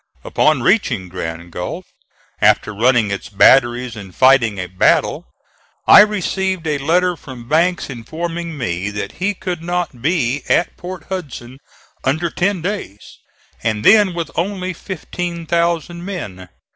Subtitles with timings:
[0.23, 1.85] Upon reaching Grand Gulf,
[2.41, 5.27] after running its batteries and fighting a battle,
[5.87, 11.03] I received a letter from Banks informing me that he could not be at Port
[11.09, 11.59] Hudson
[12.03, 13.19] under ten days,
[13.61, 16.49] and then with only fifteen thousand men.